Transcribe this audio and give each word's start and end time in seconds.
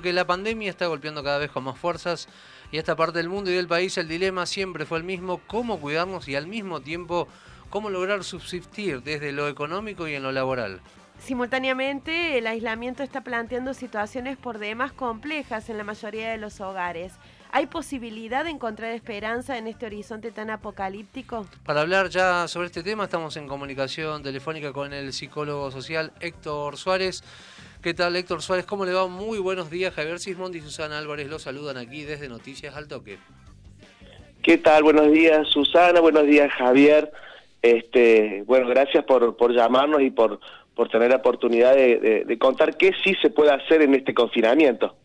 que 0.00 0.12
la 0.12 0.28
pandemia 0.28 0.70
está 0.70 0.86
golpeando 0.86 1.24
cada 1.24 1.38
vez 1.38 1.50
con 1.50 1.64
más 1.64 1.76
fuerzas 1.76 2.28
y 2.70 2.78
esta 2.78 2.94
parte 2.94 3.18
del 3.18 3.28
mundo 3.28 3.50
y 3.50 3.54
del 3.54 3.66
país 3.66 3.98
el 3.98 4.06
dilema 4.06 4.46
siempre 4.46 4.86
fue 4.86 4.98
el 4.98 5.02
mismo, 5.02 5.40
cómo 5.48 5.80
cuidarnos 5.80 6.28
y 6.28 6.36
al 6.36 6.46
mismo 6.46 6.80
tiempo 6.80 7.26
cómo 7.68 7.90
lograr 7.90 8.22
subsistir 8.22 9.02
desde 9.02 9.32
lo 9.32 9.48
económico 9.48 10.06
y 10.06 10.14
en 10.14 10.22
lo 10.22 10.30
laboral. 10.30 10.80
Simultáneamente, 11.18 12.38
el 12.38 12.46
aislamiento 12.46 13.02
está 13.02 13.22
planteando 13.22 13.74
situaciones 13.74 14.36
por 14.36 14.58
demás 14.58 14.92
complejas 14.92 15.68
en 15.68 15.78
la 15.78 15.82
mayoría 15.82 16.30
de 16.30 16.38
los 16.38 16.60
hogares. 16.60 17.14
¿Hay 17.50 17.66
posibilidad 17.66 18.44
de 18.44 18.50
encontrar 18.50 18.92
esperanza 18.92 19.58
en 19.58 19.66
este 19.66 19.86
horizonte 19.86 20.30
tan 20.30 20.50
apocalíptico? 20.50 21.44
Para 21.64 21.80
hablar 21.80 22.08
ya 22.08 22.46
sobre 22.46 22.66
este 22.66 22.84
tema 22.84 23.02
estamos 23.02 23.36
en 23.36 23.48
comunicación 23.48 24.22
telefónica 24.22 24.72
con 24.72 24.92
el 24.92 25.12
psicólogo 25.12 25.72
social 25.72 26.12
Héctor 26.20 26.76
Suárez. 26.76 27.24
¿Qué 27.82 27.94
tal 27.94 28.16
Héctor 28.16 28.42
Suárez? 28.42 28.66
¿Cómo 28.66 28.84
le 28.84 28.92
va? 28.92 29.06
Muy 29.06 29.38
buenos 29.38 29.70
días. 29.70 29.94
Javier 29.94 30.18
Sismondi 30.18 30.58
y 30.58 30.62
Susana 30.62 30.98
Álvarez 30.98 31.28
lo 31.28 31.38
saludan 31.38 31.76
aquí 31.76 32.02
desde 32.02 32.28
Noticias 32.28 32.74
al 32.74 32.88
Toque. 32.88 33.18
¿Qué 34.42 34.58
tal? 34.58 34.82
Buenos 34.82 35.12
días 35.12 35.46
Susana, 35.48 36.00
buenos 36.00 36.26
días 36.26 36.50
Javier. 36.54 37.12
Este, 37.62 38.42
bueno, 38.46 38.66
gracias 38.66 39.04
por, 39.04 39.36
por 39.36 39.54
llamarnos 39.54 40.02
y 40.02 40.10
por, 40.10 40.40
por 40.74 40.88
tener 40.88 41.10
la 41.10 41.16
oportunidad 41.16 41.76
de, 41.76 42.38
contar 42.40 42.76
qué 42.76 42.92
sí 43.04 43.14
se 43.22 43.30
puede 43.30 43.52
hacer 43.52 43.82
en 43.82 43.94
este 43.94 44.12
confinamiento. 44.12 44.96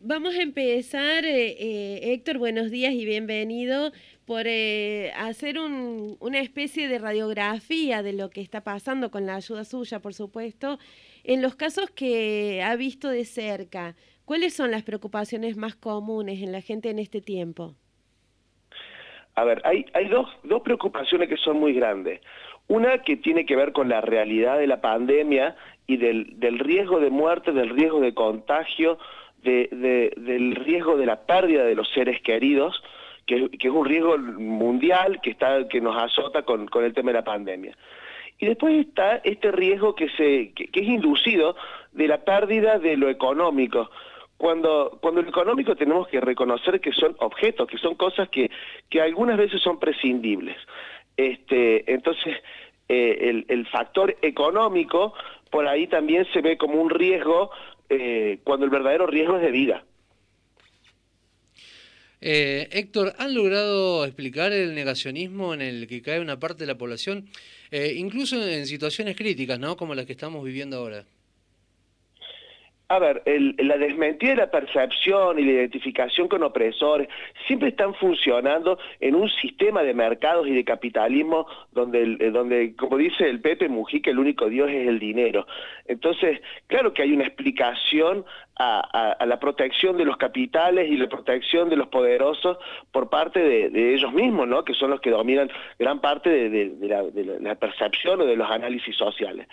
Vamos 0.00 0.34
a 0.34 0.40
empezar, 0.42 1.26
eh, 1.26 1.56
eh, 1.58 2.12
Héctor, 2.14 2.38
buenos 2.38 2.70
días 2.70 2.92
y 2.94 3.04
bienvenido, 3.04 3.92
por 4.28 4.42
eh, 4.44 5.10
hacer 5.16 5.56
una 5.58 6.38
especie 6.38 6.86
de 6.86 6.98
radiografía 6.98 8.02
de 8.02 8.12
lo 8.12 8.28
que 8.28 8.42
está 8.42 8.62
pasando 8.62 9.10
con 9.10 9.24
la 9.24 9.36
ayuda 9.36 9.64
suya, 9.64 10.00
por 10.00 10.12
supuesto, 10.12 10.78
en 11.24 11.40
los 11.40 11.56
casos 11.56 11.90
que 11.90 12.62
ha 12.62 12.76
visto 12.76 13.08
de 13.08 13.24
cerca, 13.24 13.96
¿cuáles 14.26 14.52
son 14.54 14.70
las 14.70 14.82
preocupaciones 14.82 15.56
más 15.56 15.76
comunes 15.76 16.42
en 16.42 16.52
la 16.52 16.60
gente 16.60 16.90
en 16.90 16.98
este 16.98 17.22
tiempo? 17.22 17.74
A 19.34 19.44
ver, 19.44 19.62
hay, 19.64 19.86
hay 19.94 20.08
dos, 20.08 20.28
preocupaciones 20.62 21.30
que 21.30 21.38
son 21.38 21.58
muy 21.58 21.72
grandes. 21.72 22.20
Una 22.66 22.98
que 22.98 23.16
tiene 23.16 23.46
que 23.46 23.56
ver 23.56 23.72
con 23.72 23.88
la 23.88 24.02
realidad 24.02 24.58
de 24.58 24.66
la 24.66 24.82
pandemia 24.82 25.56
y 25.86 25.96
del, 25.96 26.38
del 26.38 26.58
riesgo 26.58 27.00
de 27.00 27.08
muerte, 27.08 27.52
del 27.52 27.70
riesgo 27.70 28.00
de 28.00 28.12
contagio, 28.12 28.98
de, 29.42 30.12
del 30.18 30.54
riesgo 30.54 30.98
de 30.98 31.06
la 31.06 31.24
pérdida 31.24 31.64
de 31.64 31.74
los 31.74 31.88
seres 31.94 32.20
queridos, 32.20 32.82
que, 33.28 33.68
es 33.68 33.70
un 33.72 33.84
riesgo 33.84 34.16
mundial 34.18 35.20
que, 35.20 35.30
está, 35.30 35.68
que 35.68 35.80
nos 35.80 35.96
azota 36.02 36.42
con, 36.42 36.66
con 36.66 36.84
el 36.84 36.94
tema 36.94 37.10
de 37.10 37.18
la 37.18 37.24
pandemia. 37.24 37.76
Y 38.38 38.46
después 38.46 38.74
está 38.86 39.16
este 39.24 39.52
riesgo 39.52 39.94
que, 39.94 40.08
se, 40.10 40.52
que, 40.54 40.70
es 40.72 40.88
inducido 40.88 41.56
de 41.92 42.08
la 42.08 42.24
pérdida 42.24 42.78
de 42.78 42.96
lo 42.96 43.08
económico. 43.08 43.90
Cuando, 44.38 44.98
cuando 45.02 45.22
lo 45.22 45.28
económico 45.28 45.76
tenemos 45.76 46.08
que 46.08 46.20
reconocer 46.20 46.80
que 46.80 46.92
son 46.92 47.16
objetos, 47.18 47.68
que 47.68 47.78
son 47.78 47.96
cosas 47.96 48.28
que, 48.28 48.50
que 48.88 49.02
algunas 49.02 49.36
veces 49.36 49.60
son 49.60 49.78
prescindibles. 49.78 50.56
Este, 51.16 51.92
entonces, 51.92 52.36
eh, 52.88 53.18
el, 53.28 53.44
el, 53.48 53.66
factor 53.66 54.16
económico 54.22 55.12
por 55.50 55.66
ahí 55.66 55.88
también 55.88 56.24
se 56.32 56.40
ve 56.40 56.56
como 56.56 56.80
un 56.80 56.88
riesgo 56.88 57.50
eh, 57.90 58.38
cuando 58.44 58.64
el 58.64 58.70
verdadero 58.70 59.06
riesgo 59.06 59.36
es 59.36 59.42
de 59.42 59.50
vida. 59.50 59.84
Eh, 62.20 62.68
Héctor, 62.72 63.14
¿han 63.18 63.34
logrado 63.34 64.04
explicar 64.04 64.52
el 64.52 64.74
negacionismo 64.74 65.54
en 65.54 65.62
el 65.62 65.86
que 65.86 66.02
cae 66.02 66.20
una 66.20 66.38
parte 66.40 66.64
de 66.64 66.66
la 66.66 66.78
población, 66.78 67.28
eh, 67.70 67.94
incluso 67.96 68.42
en 68.46 68.66
situaciones 68.66 69.16
críticas, 69.16 69.58
¿no? 69.58 69.76
como 69.76 69.94
las 69.94 70.06
que 70.06 70.12
estamos 70.12 70.44
viviendo 70.44 70.78
ahora? 70.78 71.04
A 72.90 72.98
ver, 72.98 73.22
la 73.58 73.76
desmentida 73.76 74.30
de 74.30 74.36
la 74.36 74.50
percepción 74.50 75.38
y 75.38 75.44
la 75.44 75.52
identificación 75.52 76.26
con 76.26 76.42
opresores 76.42 77.06
siempre 77.46 77.68
están 77.68 77.92
funcionando 77.92 78.78
en 78.98 79.14
un 79.14 79.28
sistema 79.28 79.82
de 79.82 79.92
mercados 79.92 80.48
y 80.48 80.54
de 80.54 80.64
capitalismo 80.64 81.46
donde, 81.70 82.16
eh, 82.18 82.30
donde 82.30 82.74
como 82.76 82.96
dice 82.96 83.28
el 83.28 83.42
Pepe 83.42 83.68
Mujica, 83.68 84.10
el 84.10 84.18
único 84.18 84.48
Dios 84.48 84.70
es 84.70 84.88
el 84.88 84.98
dinero. 84.98 85.46
Entonces, 85.84 86.40
claro 86.66 86.94
que 86.94 87.02
hay 87.02 87.12
una 87.12 87.24
explicación 87.24 88.24
a, 88.56 89.18
la 89.26 89.38
protección 89.38 89.98
de 89.98 90.06
los 90.06 90.16
capitales 90.16 90.90
y 90.90 90.96
la 90.96 91.08
protección 91.08 91.68
de 91.68 91.76
los 91.76 91.88
poderosos 91.88 92.56
por 92.90 93.10
parte 93.10 93.40
de, 93.40 93.94
ellos 93.94 94.14
mismos, 94.14 94.48
¿no? 94.48 94.64
que 94.64 94.72
son 94.72 94.90
los 94.90 95.00
que 95.00 95.10
dominan 95.10 95.50
gran 95.78 96.00
parte 96.00 96.30
de, 96.30 96.74
la, 96.80 97.02
de 97.02 97.38
la 97.38 97.54
percepción 97.54 98.22
o 98.22 98.24
de 98.24 98.34
los 98.34 98.50
análisis 98.50 98.96
sociales 98.96 99.46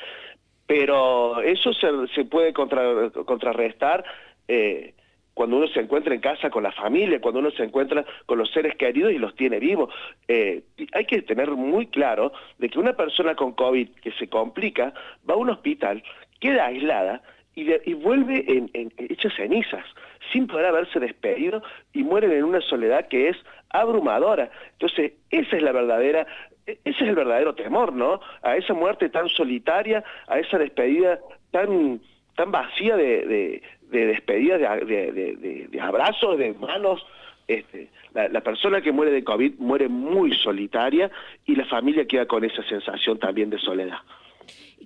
pero 0.68 1.42
eso 1.42 1.72
se, 1.74 2.26
puede 2.26 2.54
contrarrestar 2.54 4.04
eh, 4.48 4.94
cuando 5.36 5.58
uno 5.58 5.68
se 5.68 5.82
encuentra 5.82 6.16
en 6.16 6.22
casa 6.22 6.50
con 6.50 6.64
la 6.64 6.72
familia, 6.72 7.20
cuando 7.20 7.42
uno 7.42 7.52
se 7.52 7.64
encuentra 7.64 8.06
con 8.26 8.40
los 8.40 8.50
seres 8.52 8.76
queridos 8.76 9.12
y 9.12 9.20
los 9.20 9.36
tiene 9.36 9.60
vivos. 9.60 9.94
Eh, 10.28 10.64
hay 10.94 11.06
que 11.06 11.22
tener 11.22 11.52
muy 11.52 11.88
claro 11.88 12.32
de 12.58 12.70
que 12.70 12.80
una 12.80 12.94
persona 12.94 13.36
con 13.36 13.52
COVID 13.52 13.90
que 14.02 14.12
se 14.14 14.28
complica 14.28 14.94
va 15.30 15.36
a 15.36 15.38
un 15.38 15.50
hospital, 15.50 16.02
queda 16.40 16.68
aislada 16.68 17.22
y, 17.54 17.70
y 17.90 17.94
vuelve 17.94 18.46
en, 18.48 18.70
en, 18.74 18.94
hecha 18.98 19.30
cenizas, 19.36 19.86
sin 20.32 20.48
poder 20.48 20.68
haberse 20.68 21.00
despedido 21.00 21.62
y 21.94 22.04
mueren 22.04 22.32
en 22.32 22.46
una 22.46 22.62
soledad 22.62 23.08
que 23.10 23.28
es 23.30 23.38
abrumadora. 23.70 24.50
Entonces, 24.72 25.14
esa 25.30 25.58
es 25.58 25.62
la 25.62 25.74
verdadera 25.74 26.26
ese 26.66 26.80
es 26.84 27.02
el 27.02 27.16
verdadero 27.16 27.54
temor, 27.54 27.94
¿no? 27.94 28.20
A 28.42 28.58
esa 28.58 28.74
muerte 28.74 29.10
tan 29.10 29.30
solitaria, 29.30 30.04
a 30.28 30.40
esa 30.40 30.58
despedida 30.58 31.20
tan, 31.52 32.02
tan 32.36 32.52
vacía 32.52 32.96
de, 32.98 33.26
de, 33.26 33.64
de 33.90 34.06
despedida, 34.08 34.58
de, 34.58 35.68
de, 35.70 35.82
abrazos, 35.82 36.38
de 36.38 36.54
manos. 36.54 37.06
Este, 37.48 37.90
la, 38.14 38.42
persona 38.42 38.82
que 38.82 38.92
muere 38.92 39.12
de 39.12 39.24
COVID 39.24 39.60
muere 39.60 39.88
muy 39.88 40.34
solitaria 40.36 41.12
y 41.46 41.56
la 41.56 41.66
familia 41.66 42.08
queda 42.08 42.26
con 42.26 42.44
esa 42.44 42.64
sensación 42.64 43.20
también 43.20 43.52
de 43.52 43.60
soledad. 43.60 44.00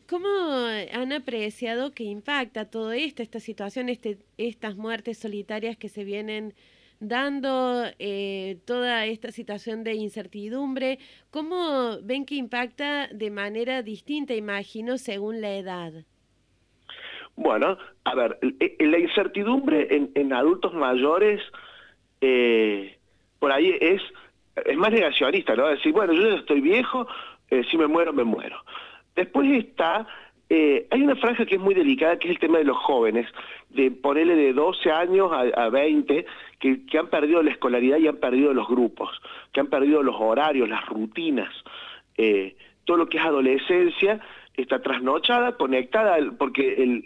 ¿Cómo 0.09 0.28
han 0.94 1.13
apreciado 1.13 1.91
que 1.94 2.03
impacta 2.03 2.69
todo 2.69 2.91
esto, 2.91 3.22
esta 3.23 3.39
situación, 3.39 3.88
este, 3.88 4.18
estas 4.38 4.75
muertes 4.75 5.19
solitarias 5.19 5.78
que 5.78 5.88
se 5.88 6.03
vienen 6.03 6.53
dando 6.99 7.85
eh, 7.97 8.57
toda 8.65 9.05
esta 9.05 9.31
situación 9.31 9.83
de 9.83 9.93
incertidumbre, 9.93 10.99
¿cómo 11.31 11.97
ven 12.03 12.25
que 12.25 12.35
impacta 12.35 13.07
de 13.07 13.31
manera 13.31 13.81
distinta, 13.81 14.33
imagino, 14.33 14.97
según 14.97 15.41
la 15.41 15.55
edad? 15.55 15.93
Bueno, 17.35 17.77
a 18.03 18.15
ver, 18.15 18.38
la 18.79 18.99
incertidumbre 18.99 19.88
en, 20.13 20.33
adultos 20.33 20.73
mayores 20.73 21.41
eh, 22.19 22.97
por 23.39 23.51
ahí 23.53 23.77
es, 23.79 24.01
es 24.65 24.77
más 24.77 24.91
negacionista, 24.91 25.55
¿no? 25.55 25.67
Decir, 25.67 25.93
bueno, 25.93 26.11
yo 26.11 26.29
ya 26.29 26.35
estoy 26.35 26.59
viejo, 26.59 27.07
eh, 27.49 27.63
si 27.71 27.77
me 27.77 27.88
muero, 27.88 28.11
me 28.11 28.25
muero. 28.25 28.57
Después 29.15 29.49
está 29.51 30.05
eh, 30.49 30.87
hay 30.89 31.03
una 31.03 31.15
franja 31.15 31.45
que 31.45 31.55
es 31.55 31.61
muy 31.61 31.75
delicada, 31.75 32.17
que 32.17 32.27
es 32.27 32.33
el 32.33 32.39
tema 32.39 32.57
de 32.57 32.63
los 32.63 32.77
jóvenes, 32.77 33.27
de 33.69 33.91
ponerle 33.91 34.35
de 34.35 34.53
12 34.53 34.91
años 34.91 35.31
a, 35.31 35.69
20, 35.69 36.25
que, 36.59 36.97
han 36.97 37.07
perdido 37.07 37.43
la 37.43 37.51
escolaridad 37.51 37.97
y 37.97 38.07
han 38.07 38.17
perdido 38.17 38.51
los 38.53 38.67
grupos, 38.67 39.09
que 39.53 39.59
han 39.59 39.67
perdido 39.67 40.01
los 40.01 40.15
horarios, 40.17 40.67
las 40.67 40.85
rutinas, 40.88 41.53
eh, 42.17 42.55
todo 42.83 42.97
lo 42.97 43.07
que 43.07 43.17
es 43.17 43.23
adolescencia 43.23 44.19
está 44.61 44.81
trasnochada, 44.81 45.53
conectada, 45.53 46.17
porque 46.38 47.03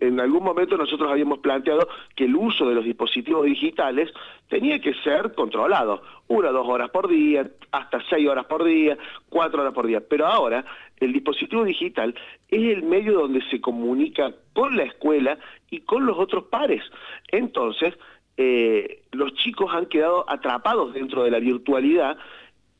en 0.00 0.20
algún 0.20 0.42
momento 0.42 0.76
nosotros 0.76 1.10
habíamos 1.10 1.38
planteado 1.38 1.88
que 2.14 2.24
el 2.24 2.36
uso 2.36 2.68
de 2.68 2.74
los 2.74 2.84
dispositivos 2.84 3.44
digitales 3.44 4.10
tenía 4.48 4.80
que 4.80 4.94
ser 4.94 5.34
controlado, 5.34 6.02
una 6.28 6.50
o 6.50 6.52
dos 6.52 6.66
horas 6.66 6.90
por 6.90 7.08
día, 7.08 7.48
hasta 7.72 8.00
seis 8.08 8.28
horas 8.28 8.46
por 8.46 8.64
día, 8.64 8.96
cuatro 9.28 9.60
horas 9.62 9.74
por 9.74 9.86
día, 9.86 10.00
pero 10.08 10.26
ahora 10.26 10.64
el 11.00 11.12
dispositivo 11.12 11.64
digital 11.64 12.14
es 12.48 12.76
el 12.76 12.82
medio 12.82 13.12
donde 13.12 13.42
se 13.50 13.60
comunica 13.60 14.32
con 14.52 14.76
la 14.76 14.84
escuela 14.84 15.38
y 15.70 15.80
con 15.80 16.06
los 16.06 16.18
otros 16.18 16.44
pares. 16.44 16.82
Entonces, 17.28 17.94
eh, 18.36 19.02
los 19.12 19.34
chicos 19.34 19.72
han 19.72 19.86
quedado 19.86 20.28
atrapados 20.28 20.94
dentro 20.94 21.24
de 21.24 21.30
la 21.30 21.38
virtualidad 21.38 22.16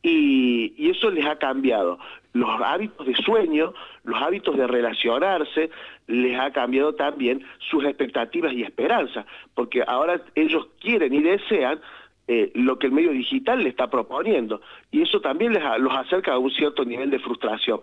y, 0.03 0.91
eso 0.91 1.11
les 1.11 1.25
ha 1.25 1.37
cambiado 1.37 1.99
los 2.35 2.51
hábitos 2.61 3.07
de 3.07 3.15
sueño, 3.15 3.73
los 4.05 4.21
hábitos 4.21 4.57
de 4.57 4.67
relacionarse, 4.67 5.71
les 6.07 6.39
ha 6.39 6.53
cambiado 6.53 6.95
también 6.95 7.45
sus 7.71 7.85
expectativas 7.85 8.53
y 8.53 8.63
esperanzas, 8.63 9.25
porque 9.55 9.83
ahora 9.87 10.21
ellos 10.35 10.69
quieren 10.81 11.15
y 11.15 11.23
desean 11.23 11.81
eh, 12.29 12.51
lo 12.55 12.79
que 12.79 12.89
el 12.89 12.93
medio 12.93 13.13
digital 13.13 13.63
le 13.63 13.71
está 13.71 13.89
proponiendo, 13.89 14.61
y 14.91 15.03
eso 15.03 15.21
también 15.21 15.55
los 15.79 15.95
acerca 15.95 16.35
a 16.35 16.39
un 16.39 16.51
cierto 16.51 16.85
nivel 16.85 17.11
de 17.11 17.19
frustración. 17.21 17.81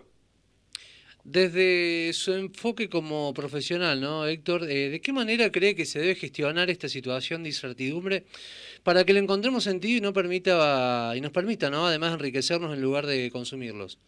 Desde 1.24 2.12
su 2.14 2.32
enfoque 2.32 2.88
como 2.88 3.32
profesional, 3.32 4.00
¿no, 4.00 4.26
Héctor? 4.26 4.64
Eh, 4.64 4.90
¿De 4.90 5.00
qué 5.00 5.12
manera 5.12 5.52
cree 5.52 5.76
que 5.76 5.84
se 5.84 6.00
debe 6.00 6.16
gestionar 6.16 6.68
esta 6.68 6.88
situación 6.88 7.44
de 7.44 7.50
incertidumbre 7.50 8.24
para 8.82 9.04
que 9.04 9.12
le 9.12 9.20
encontremos 9.20 9.62
sentido 9.62 9.98
y 9.98 10.00
no 10.00 10.12
permita 10.12 11.12
y 11.16 11.20
nos 11.20 11.30
permita, 11.30 11.70
¿no? 11.70 11.86
Además 11.86 12.14
enriquecernos 12.14 12.74
en 12.74 12.82
lugar 12.82 13.06
de 13.06 13.30
consumirlos. 13.30 14.00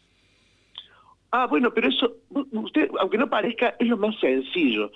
Ah, 1.30 1.46
bueno, 1.46 1.72
pero 1.72 1.88
eso, 1.88 2.16
usted, 2.52 2.88
aunque 3.00 3.18
no 3.18 3.28
parezca, 3.28 3.74
es 3.78 3.88
lo 3.88 3.96
más 3.96 4.18
sencillo, 4.20 4.92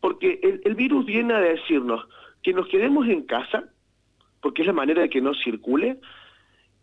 porque 0.00 0.60
el, 0.64 0.74
virus 0.74 1.04
viene 1.04 1.34
a 1.34 1.40
decirnos 1.40 2.06
que 2.42 2.54
nos 2.54 2.68
quedemos 2.68 3.06
en 3.06 3.22
casa, 3.22 3.64
porque 4.40 4.62
es 4.62 4.66
la 4.66 4.72
manera 4.72 5.02
de 5.02 5.10
que 5.10 5.20
no 5.20 5.34
circule, 5.34 5.98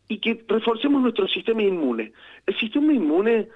y 0.08 0.20
que 0.20 0.44
reforcemos 0.48 1.02
nuestro 1.02 1.28
sistema 1.28 1.64
inmune. 1.64 2.14
El 2.46 2.56
sistema 2.60 2.94
inmune 2.94 3.48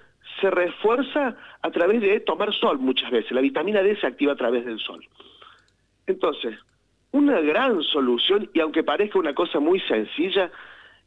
se 0.42 0.50
refuerza 0.50 1.36
a 1.62 1.72
través 1.72 2.02
de 2.02 2.20
tomar 2.20 2.54
sol 2.54 2.80
muchas 2.80 3.10
veces. 3.12 3.32
La 3.32 3.42
vitamina 3.42 3.82
D 3.82 3.96
se 3.98 4.08
activa 4.08 4.34
a 4.34 4.38
través 4.38 4.66
del 4.66 4.80
sol. 4.80 5.06
Entonces, 6.08 6.58
una 7.12 7.40
gran 7.40 7.82
solución, 7.82 8.50
y 8.54 8.60
aunque 8.60 8.84
parezca 8.84 9.18
una 9.18 9.34
cosa 9.34 9.60
muy 9.60 9.80
sencilla, 9.82 10.52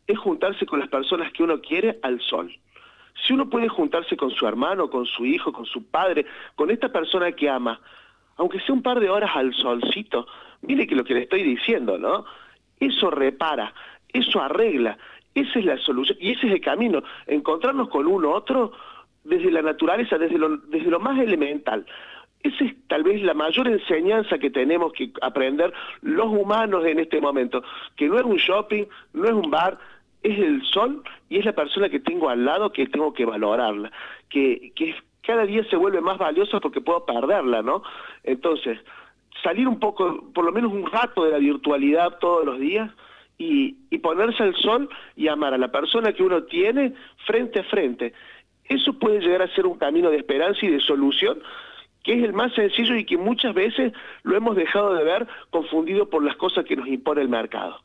es 0.06 0.18
juntarse 0.18 0.64
con 0.64 0.80
las 0.80 0.88
personas 0.88 1.32
que 1.32 1.42
uno 1.42 1.60
quiere 1.60 1.98
al 2.02 2.20
sol. 2.20 2.50
Si 3.26 3.34
uno 3.34 3.50
puede 3.50 3.68
juntarse 3.68 4.16
con 4.16 4.30
su 4.30 4.46
hermano, 4.46 4.88
con 4.88 5.04
su 5.04 5.26
hijo, 5.26 5.52
con 5.52 5.66
su 5.66 5.90
padre, 5.90 6.24
con 6.54 6.70
esta 6.70 6.90
persona 6.90 7.32
que 7.32 7.50
ama, 7.50 7.80
aunque 8.36 8.60
sea 8.60 8.74
un 8.74 8.82
par 8.82 9.00
de 9.00 9.10
horas 9.10 9.32
al 9.34 9.52
solcito, 9.54 10.26
mire 10.62 10.86
que 10.86 10.94
lo 10.94 11.04
que 11.04 11.14
le 11.14 11.22
estoy 11.22 11.42
diciendo, 11.42 11.98
¿no? 11.98 12.24
Eso 12.80 13.10
repara, 13.10 13.74
eso 14.12 14.40
arregla, 14.40 14.96
esa 15.34 15.58
es 15.58 15.64
la 15.64 15.76
solución 15.78 16.16
y 16.20 16.30
ese 16.30 16.46
es 16.46 16.52
el 16.54 16.60
camino, 16.60 17.02
encontrarnos 17.26 17.88
con 17.88 18.06
uno 18.06 18.30
otro 18.30 18.72
desde 19.28 19.50
la 19.50 19.62
naturaleza, 19.62 20.18
desde 20.18 20.38
lo, 20.38 20.56
desde 20.56 20.90
lo 20.90 21.00
más 21.00 21.18
elemental. 21.20 21.86
Esa 22.42 22.64
es 22.64 22.74
tal 22.86 23.02
vez 23.02 23.22
la 23.22 23.34
mayor 23.34 23.68
enseñanza 23.68 24.38
que 24.38 24.50
tenemos 24.50 24.92
que 24.92 25.10
aprender 25.22 25.72
los 26.02 26.26
humanos 26.26 26.84
en 26.86 27.00
este 27.00 27.20
momento, 27.20 27.62
que 27.96 28.08
no 28.08 28.16
es 28.16 28.24
un 28.24 28.36
shopping, 28.36 28.84
no 29.12 29.26
es 29.26 29.32
un 29.32 29.50
bar, 29.50 29.78
es 30.22 30.38
el 30.38 30.62
sol 30.64 31.02
y 31.28 31.38
es 31.38 31.44
la 31.44 31.52
persona 31.52 31.88
que 31.88 32.00
tengo 32.00 32.28
al 32.28 32.44
lado 32.44 32.72
que 32.72 32.86
tengo 32.86 33.12
que 33.12 33.24
valorarla, 33.24 33.90
que, 34.28 34.72
que 34.74 34.94
cada 35.22 35.44
día 35.46 35.64
se 35.68 35.76
vuelve 35.76 36.00
más 36.00 36.18
valiosa 36.18 36.60
porque 36.60 36.80
puedo 36.80 37.04
perderla, 37.04 37.62
¿no? 37.62 37.82
Entonces, 38.22 38.78
salir 39.42 39.68
un 39.68 39.78
poco, 39.78 40.30
por 40.32 40.44
lo 40.44 40.52
menos 40.52 40.72
un 40.72 40.90
rato 40.90 41.24
de 41.24 41.32
la 41.32 41.38
virtualidad 41.38 42.18
todos 42.18 42.44
los 42.44 42.58
días 42.58 42.90
y, 43.36 43.76
y 43.90 43.98
ponerse 43.98 44.42
al 44.42 44.54
sol 44.56 44.88
y 45.16 45.28
amar 45.28 45.54
a 45.54 45.58
la 45.58 45.70
persona 45.70 46.12
que 46.12 46.22
uno 46.22 46.44
tiene 46.44 46.94
frente 47.26 47.60
a 47.60 47.64
frente. 47.64 48.12
Eso 48.68 48.92
puede 48.94 49.20
llegar 49.20 49.42
a 49.42 49.54
ser 49.54 49.66
un 49.66 49.78
camino 49.78 50.10
de 50.10 50.18
esperanza 50.18 50.64
y 50.64 50.68
de 50.68 50.80
solución 50.80 51.40
que 52.02 52.14
es 52.14 52.24
el 52.24 52.32
más 52.32 52.54
sencillo 52.54 52.96
y 52.96 53.04
que 53.04 53.18
muchas 53.18 53.54
veces 53.54 53.92
lo 54.22 54.34
hemos 54.34 54.56
dejado 54.56 54.94
de 54.94 55.04
ver 55.04 55.26
confundido 55.50 56.08
por 56.08 56.24
las 56.24 56.36
cosas 56.36 56.64
que 56.64 56.74
nos 56.74 56.88
impone 56.88 57.20
el 57.20 57.28
mercado. 57.28 57.80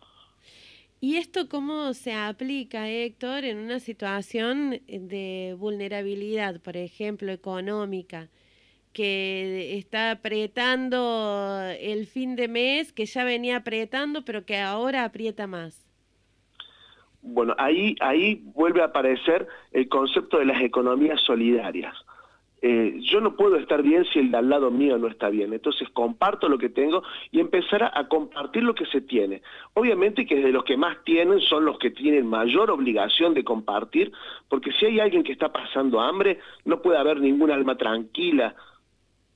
¿Y 1.01 1.17
esto 1.17 1.49
cómo 1.49 1.93
se 1.93 2.13
aplica, 2.13 2.87
Héctor, 2.87 3.43
en 3.43 3.57
una 3.57 3.79
situación 3.79 4.79
de 4.87 5.53
vulnerabilidad, 5.59 6.61
por 6.61 6.77
ejemplo, 6.77 7.33
económica, 7.33 8.29
que 8.93 9.77
está 9.77 10.11
apretando 10.11 11.59
el 11.77 12.07
fin 12.07 12.37
de 12.37 12.47
mes, 12.47 12.93
que 12.93 13.05
ya 13.05 13.25
venía 13.25 13.57
apretando, 13.57 14.23
pero 14.23 14.45
que 14.45 14.57
ahora 14.59 15.03
aprieta 15.03 15.45
más? 15.45 15.85
Bueno, 17.23 17.55
ahí, 17.57 17.95
ahí 18.01 18.41
vuelve 18.53 18.81
a 18.81 18.85
aparecer 18.85 19.47
el 19.71 19.87
concepto 19.87 20.37
de 20.37 20.45
las 20.45 20.61
economías 20.61 21.21
solidarias. 21.21 21.95
Eh, 22.65 22.97
yo 23.01 23.19
no 23.19 23.35
puedo 23.35 23.57
estar 23.57 23.81
bien 23.83 24.05
si 24.05 24.19
el 24.19 24.31
de 24.31 24.37
al 24.37 24.49
lado 24.49 24.71
mío 24.71 24.97
no 24.97 25.07
está 25.07 25.29
bien. 25.29 25.51
Entonces 25.53 25.89
comparto 25.89 26.47
lo 26.47 26.57
que 26.57 26.69
tengo 26.69 27.03
y 27.31 27.41
empezar 27.41 27.91
a, 27.93 28.07
compartir 28.07 28.63
lo 28.63 28.73
que 28.73 28.85
se 28.85 29.01
tiene. 29.01 29.41
Obviamente 29.73 30.25
que 30.25 30.35
de 30.35 30.51
los 30.51 30.63
que 30.63 30.77
más 30.77 30.97
tienen 31.03 31.41
son 31.41 31.65
los 31.65 31.77
que 31.77 31.91
tienen 31.91 32.25
mayor 32.25 32.71
obligación 32.71 33.33
de 33.33 33.43
compartir, 33.43 34.13
porque 34.47 34.71
si 34.73 34.85
hay 34.85 35.01
alguien 35.01 35.23
que 35.23 35.33
está 35.33 35.51
pasando 35.51 35.99
hambre, 35.99 36.39
no 36.63 36.81
puede 36.81 36.97
haber 36.97 37.19
ningún 37.19 37.51
alma 37.51 37.77
tranquila, 37.77 38.55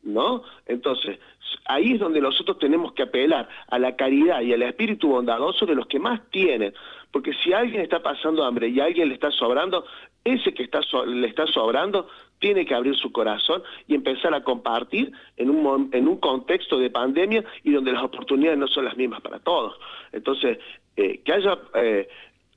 ¿no? 0.04 0.44
Entonces, 0.66 1.20
ahí 1.66 1.94
es 1.94 2.00
donde 2.00 2.22
nosotros 2.22 2.60
tenemos 2.60 2.94
que 2.94 3.04
apelar 3.04 3.48
a 3.68 3.80
la 3.80 3.96
caridad 3.96 4.42
y 4.42 4.54
al 4.54 4.62
espíritu 4.64 5.10
bondadoso 5.10 5.66
de 5.66 5.76
los 5.76 5.88
que 5.88 6.00
más 6.00 6.22
tienen, 6.30 6.74
porque 7.12 7.34
si 7.44 7.54
alguien 7.54 7.82
está 7.82 8.02
pasando 8.02 8.44
hambre 8.44 8.70
y 8.70 8.80
alguien 8.80 9.10
le 9.10 9.16
está 9.16 9.32
sobrando, 9.32 9.86
ese 10.24 10.54
que 10.54 10.64
está 10.64 10.82
le 11.06 11.28
está 11.28 11.48
sobrando 11.48 12.08
tiene 12.40 12.66
que 12.66 12.76
abrir 12.76 12.96
su 12.96 13.12
corazón 13.12 13.64
y 13.88 13.96
empezar 13.96 14.34
a 14.34 14.44
compartir 14.44 15.12
en 15.38 15.50
un, 15.50 15.90
en 15.94 16.08
un 16.08 16.18
contexto 16.18 16.78
de 16.78 16.90
pandemia 16.90 17.44
y 17.64 17.72
donde 17.72 17.92
las 17.92 18.04
oportunidades 18.04 18.60
no 18.60 18.68
son 18.68 18.86
las 18.86 18.98
mismas 18.98 19.22
para 19.22 19.40
todos. 19.40 19.76
Entonces, 20.12 20.60
eh, 20.96 21.22
que 21.24 21.34
haya 21.34 21.58
eh, 21.76 22.08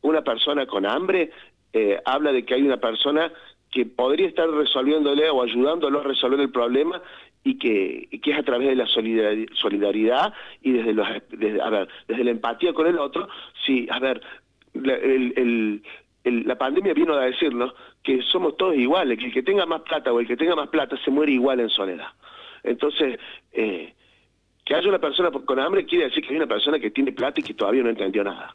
una 0.03 0.23
persona 0.23 0.67
con 0.67 0.85
hambre, 0.85 1.31
eh, 1.73 1.99
habla 2.05 2.33
de 2.33 2.45
que 2.45 2.55
hay 2.55 2.63
una 2.63 2.79
persona 2.79 3.33
que 3.71 3.87
podría 3.87 4.27
estar 4.27 4.51
resolviéndole 4.51 5.31
o 5.31 5.43
ayudándolo 5.43 6.01
a 6.01 6.05
resolver 6.05 6.41
el 6.41 6.51
problema 6.51 7.01
y 7.43 7.59
que, 7.59 8.09
que 8.23 8.31
es 8.33 8.39
a 8.39 8.43
través 8.43 8.69
de 8.69 8.77
la 8.77 8.87
solidaridad 8.87 10.35
y 10.63 10.73
desde, 10.73 10.95
desde, 11.31 11.89
desde 12.07 12.25
la 12.25 12.31
empatía 12.31 12.73
con 12.73 12.87
el 12.87 12.99
otro, 12.99 13.29
sí, 13.65 13.87
a 13.91 13.99
ver, 13.99 14.21
la 16.25 16.59
pandemia 16.59 16.95
vino 16.95 17.15
a 17.15 17.25
decirnos 17.25 17.73
que 18.03 18.23
somos 18.23 18.57
todos 18.57 18.77
iguales, 18.77 19.19
que 19.19 19.27
el 19.27 19.33
que 19.33 19.43
tenga 19.43 19.67
más 19.67 19.83
plata 19.83 20.13
o 20.13 20.21
el 20.21 20.27
que 20.27 20.37
tenga 20.37 20.55
más 20.55 20.69
plata 20.69 20.97
se 21.05 21.11
muere 21.11 21.33
igual 21.33 21.61
en 21.61 21.71
soledad. 21.71 22.09
Entonces, 22.63 23.19
eh, 23.53 23.95
que 24.65 24.75
haya 24.75 24.89
una 24.89 24.99
persona 24.99 25.31
con 25.31 25.59
hambre 25.59 25.87
quiere 25.87 26.05
decir 26.05 26.23
que 26.23 26.31
hay 26.31 26.37
una 26.37 26.47
persona 26.47 26.79
que 26.79 26.91
tiene 26.91 27.13
plata 27.13 27.41
y 27.41 27.43
que 27.43 27.55
todavía 27.55 27.83
no 27.83 27.89
entendió 27.89 28.23
nada. 28.23 28.55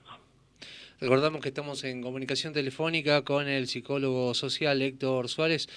Recordamos 1.02 1.42
que 1.42 1.50
estamos 1.50 1.84
en 1.84 2.02
comunicación 2.02 2.54
telefónica 2.54 3.24
con 3.24 3.48
el 3.48 3.68
psicólogo 3.68 4.34
social 4.34 4.82
Héctor 4.82 5.28
Suárez. 5.28 5.68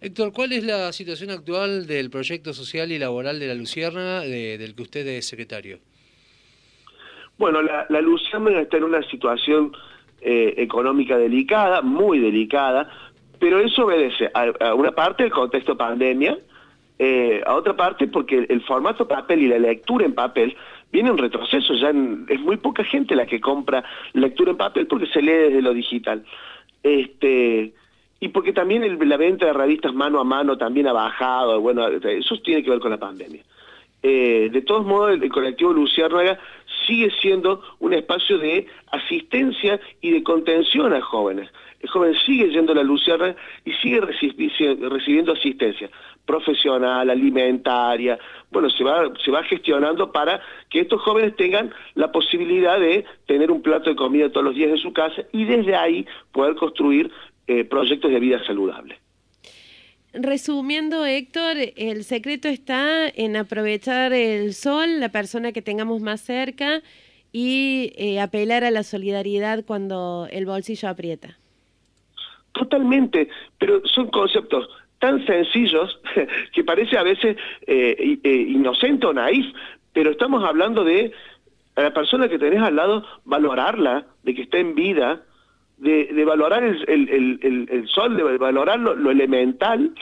Héctor, 0.00 0.32
¿cuál 0.32 0.52
es 0.52 0.64
la 0.64 0.92
situación 0.92 1.30
actual 1.30 1.86
del 1.86 2.10
proyecto 2.10 2.52
social 2.52 2.92
y 2.92 2.98
laboral 2.98 3.40
de 3.40 3.48
la 3.48 3.54
Lucierna, 3.54 4.20
del 4.20 4.74
que 4.76 4.82
usted 4.82 5.06
es 5.08 5.26
secretario? 5.26 5.80
Bueno, 7.38 7.60
la, 7.62 7.86
la 7.88 8.00
Lucierna 8.00 8.60
está 8.60 8.76
en 8.76 8.84
una 8.84 9.02
situación 9.10 9.72
eh, 10.20 10.54
económica 10.56 11.16
delicada, 11.16 11.80
muy 11.80 12.18
delicada, 12.18 12.90
pero 13.38 13.60
eso 13.60 13.84
obedece 13.84 14.28
a, 14.34 14.74
una 14.74 14.90
parte 14.90 15.22
del 15.22 15.32
contexto 15.32 15.76
pandemia, 15.76 16.36
eh, 16.98 17.40
a 17.46 17.54
otra 17.54 17.76
parte 17.76 18.08
porque 18.08 18.44
el, 18.48 18.60
formato 18.62 19.06
papel 19.06 19.42
y 19.42 19.46
la 19.48 19.60
lectura 19.60 20.04
en 20.04 20.14
papel 20.14 20.56
viene 20.92 21.10
en 21.10 21.18
retroceso, 21.18 21.74
ya 21.74 21.90
es 21.90 22.40
muy 22.40 22.56
poca 22.56 22.84
gente 22.84 23.14
la 23.14 23.26
que 23.26 23.40
compra 23.40 23.84
lectura 24.12 24.52
en 24.52 24.56
papel 24.56 24.86
porque 24.86 25.06
se 25.06 25.22
lee 25.22 25.32
desde 25.32 25.62
lo 25.62 25.74
digital. 25.74 26.24
Este, 26.82 27.72
y 28.20 28.28
porque 28.28 28.52
también 28.52 28.98
la 29.08 29.16
venta 29.16 29.46
de 29.46 29.52
revistas 29.52 29.94
mano 29.94 30.20
a 30.20 30.24
mano 30.24 30.56
también 30.56 30.88
ha 30.88 30.92
bajado, 30.92 31.60
bueno, 31.60 31.86
eso 31.88 32.36
tiene 32.38 32.62
que 32.62 32.70
ver 32.70 32.80
con 32.80 32.90
la 32.90 32.98
pandemia. 32.98 33.42
Eh, 34.02 34.48
de 34.52 34.62
todos 34.62 34.86
modos, 34.86 35.12
el, 35.20 35.28
colectivo 35.30 35.72
Luciérnaga 35.72 36.38
sigue 36.86 37.10
siendo 37.20 37.62
un 37.80 37.94
espacio 37.94 38.38
de 38.38 38.66
asistencia 38.92 39.80
y 40.00 40.12
de 40.12 40.22
contención 40.22 40.92
a 40.92 41.00
jóvenes. 41.00 41.50
El 41.80 41.88
joven 41.88 42.14
sigue 42.26 42.50
yendo 42.50 42.72
a 42.72 42.76
la 42.76 42.82
Luciérnaga 42.82 43.36
y 43.64 43.72
sigue 43.74 44.00
recibiendo 44.00 45.32
asistencia 45.32 45.90
profesional, 46.28 47.08
alimentaria, 47.08 48.18
bueno, 48.50 48.68
se 48.68 48.84
va, 48.84 49.10
se 49.24 49.30
va 49.30 49.42
gestionando 49.44 50.12
para 50.12 50.42
que 50.68 50.80
estos 50.80 51.00
jóvenes 51.00 51.34
tengan 51.36 51.72
la 51.94 52.12
posibilidad 52.12 52.78
de 52.78 53.06
tener 53.26 53.50
un 53.50 53.62
plato 53.62 53.88
de 53.88 53.96
comida 53.96 54.28
todos 54.28 54.44
los 54.44 54.54
días 54.54 54.70
en 54.70 54.76
su 54.76 54.92
casa 54.92 55.22
y 55.32 55.44
desde 55.44 55.74
ahí 55.74 56.06
poder 56.30 56.54
construir 56.56 57.10
eh, 57.46 57.64
proyectos 57.64 58.10
de 58.10 58.20
vida 58.20 58.44
saludable. 58.44 58.98
Resumiendo, 60.20 61.06
Héctor, 61.06 61.56
el 61.76 62.02
secreto 62.02 62.48
está 62.48 63.08
en 63.08 63.36
aprovechar 63.36 64.12
el 64.12 64.52
sol, 64.52 64.98
la 64.98 65.10
persona 65.10 65.52
que 65.52 65.62
tengamos 65.62 66.00
más 66.00 66.20
cerca 66.20 66.82
y 67.30 67.92
eh, 67.96 68.20
apelar 68.20 68.64
a 68.64 68.72
la 68.72 68.82
solidaridad 68.82 69.64
cuando 69.64 70.26
el 70.32 70.44
bolsillo 70.44 70.88
aprieta. 70.88 71.38
Totalmente, 72.52 73.28
pero 73.58 73.80
son 73.86 74.10
conceptos 74.10 74.68
tan 74.98 75.24
sencillos 75.24 76.00
que 76.52 76.64
parece 76.64 76.98
a 76.98 77.04
veces 77.04 77.36
eh, 77.68 78.18
eh, 78.24 78.46
inocente 78.48 79.06
o 79.06 79.12
naif, 79.12 79.46
pero 79.92 80.10
estamos 80.10 80.42
hablando 80.42 80.82
de 80.82 81.12
a 81.76 81.82
la 81.82 81.94
persona 81.94 82.28
que 82.28 82.40
tenés 82.40 82.60
al 82.60 82.74
lado, 82.74 83.04
valorarla, 83.24 84.04
de 84.24 84.34
que 84.34 84.42
está 84.42 84.58
en 84.58 84.74
vida, 84.74 85.22
de, 85.78 86.24
valorar 86.24 86.64
el, 86.64 87.88
sol, 87.88 88.16
de 88.16 88.22
valorar 88.38 88.78
lo, 88.78 89.10
elemental 89.10 89.94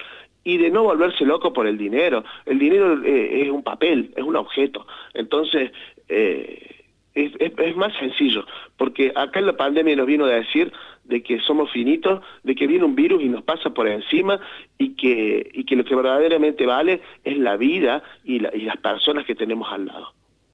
y 0.45 0.59
de 0.59 0.71
no 0.71 0.85
volverse 0.85 1.25
loco 1.25 1.53
por 1.53 1.67
el 1.67 1.77
dinero. 1.77 2.25
El 2.45 2.59
dinero 2.59 3.03
eh, 3.05 3.43
es 3.43 3.51
un 3.51 3.63
papel, 3.63 4.13
es 4.17 4.23
un 4.23 4.37
objeto. 4.37 4.87
Entonces, 5.15 5.73
eh, 6.09 6.85
es, 7.15 7.77
más 7.77 7.95
sencillo, 7.99 8.45
porque 8.77 9.13
acá 9.15 9.41
en 9.41 9.47
la 9.47 9.57
pandemia 9.57 9.97
nos 9.97 10.07
vino 10.07 10.27
a 10.27 10.31
decir 10.31 10.73
de 11.05 11.23
que 11.23 11.41
somos 11.41 11.71
finitos, 11.73 12.23
de 12.43 12.55
que 12.55 12.67
viene 12.67 12.85
un 12.85 12.95
virus 12.95 13.23
y 13.23 13.29
nos 13.29 13.43
pasa 13.43 13.71
por 13.71 13.89
encima 13.89 14.41
y 14.77 14.91
que, 14.95 15.51
y 15.53 15.65
que 15.65 15.77
lo 15.77 15.85
que 15.85 15.95
verdaderamente 15.95 16.67
vale 16.67 17.01
es 17.25 17.39
la 17.39 17.57
vida 17.57 18.03
y 18.25 18.41
las 18.41 18.77
personas 18.79 19.25
que 19.25 19.35
tenemos 19.35 19.73
al 19.73 19.87
lado. 19.87 20.13